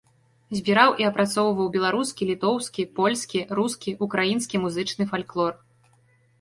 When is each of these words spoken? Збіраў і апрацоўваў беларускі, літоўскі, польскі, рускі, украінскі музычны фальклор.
Збіраў 0.59 0.93
і 1.03 1.05
апрацоўваў 1.09 1.67
беларускі, 1.75 2.29
літоўскі, 2.31 2.87
польскі, 3.01 3.45
рускі, 3.61 3.95
украінскі 4.09 4.65
музычны 4.67 5.03
фальклор. 5.15 5.53